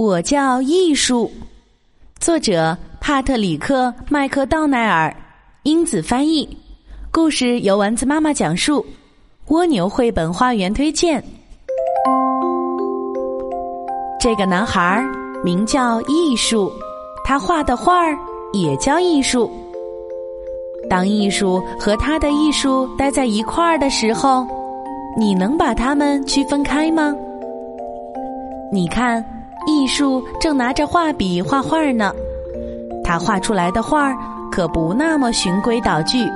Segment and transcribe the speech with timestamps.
[0.00, 1.30] 我叫艺术，
[2.18, 5.14] 作者帕特里克·麦克道奈尔，
[5.64, 6.48] 英子翻译，
[7.12, 8.82] 故事由丸子妈妈讲述。
[9.48, 11.22] 蜗牛绘本花园推荐。
[14.18, 15.06] 这个男孩
[15.44, 16.72] 名叫艺术，
[17.22, 18.18] 他画的画儿
[18.54, 19.50] 也叫艺术。
[20.88, 24.46] 当艺术和他的艺术待在一块儿的时候，
[25.14, 27.14] 你能把它们区分开吗？
[28.72, 29.22] 你看。
[29.66, 32.12] 艺术正拿着画笔画画呢，
[33.04, 34.12] 他画出来的画
[34.50, 36.26] 可不那么循规蹈矩。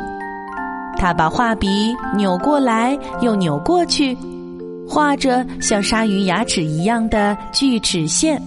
[0.96, 4.16] 他把画笔扭过来又扭过去，
[4.88, 8.40] 画着像鲨鱼牙齿一样的锯齿线。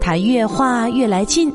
[0.00, 1.52] 他越画越来劲。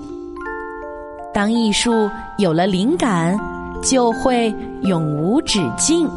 [1.33, 3.37] 当艺术有了灵感，
[3.83, 4.53] 就会
[4.83, 6.09] 永无止境。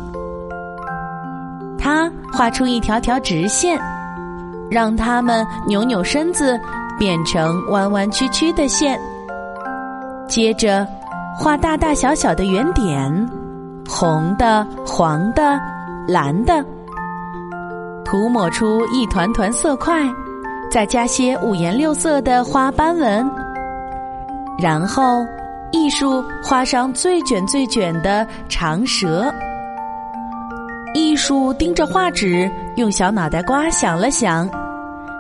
[1.79, 3.79] 他画出一条条直线。
[4.71, 6.59] 让它们扭扭身子，
[6.99, 8.99] 变成弯弯曲曲的线。
[10.29, 10.87] 接着，
[11.39, 13.31] 画大大小小的圆点，
[13.89, 15.59] 红的、黄的、
[16.07, 16.65] 蓝的，
[18.05, 20.07] 涂抹出一团团色块，
[20.71, 23.31] 再加些五颜六色的花斑纹。
[24.59, 25.25] 然后，
[25.71, 29.33] 艺术画上最卷最卷的长蛇。
[30.95, 34.49] 艺术盯着画纸，用小脑袋瓜想了想，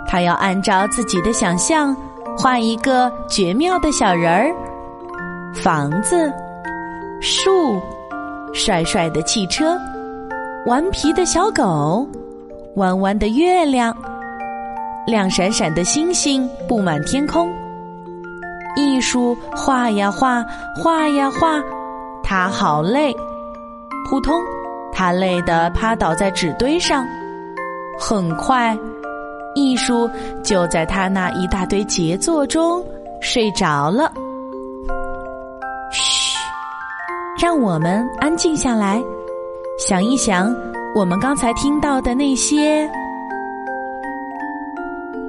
[0.08, 1.94] 他要按照自己的想象
[2.36, 4.54] 画一个绝妙的小人儿，
[5.54, 6.32] 房子、
[7.20, 7.78] 树、
[8.54, 9.78] 帅帅的汽车、
[10.66, 12.08] 顽皮的小狗、
[12.76, 13.94] 弯弯的月亮、
[15.06, 17.52] 亮闪闪的星星布满天空。
[18.76, 20.44] 艺术画呀画，
[20.76, 21.62] 画呀画，
[22.22, 23.14] 他好累，
[24.08, 24.34] 扑通。
[24.90, 27.06] 他累得趴倒在纸堆上，
[28.00, 28.76] 很快，
[29.58, 30.08] 艺术
[30.42, 32.84] 就在他那一大堆杰作中
[33.20, 34.12] 睡着了。
[35.92, 36.38] 嘘，
[37.42, 39.02] 让我们安静下来，
[39.78, 40.54] 想一想
[40.94, 42.88] 我们刚才听到的那些。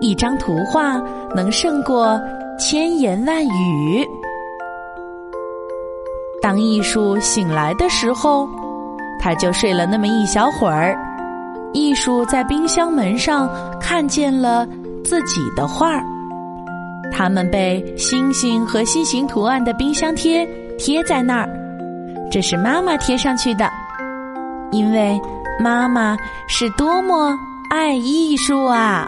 [0.01, 1.01] 一张图画
[1.35, 2.19] 能胜过
[2.57, 4.07] 千言万语。
[6.41, 8.47] 当艺术醒来的时候。
[9.22, 10.97] 他就睡了那么一小会儿，
[11.74, 13.50] 艺术在冰箱门上
[13.80, 14.68] 看见了
[15.03, 16.03] 自己的画儿，
[17.12, 20.47] 他们被星星和心形图案的冰箱贴
[20.78, 21.50] 贴在那儿，
[22.31, 23.69] 这是妈妈贴上去的，
[24.72, 25.19] 因为
[25.59, 27.38] 妈妈是多么
[27.69, 29.07] 爱艺术啊！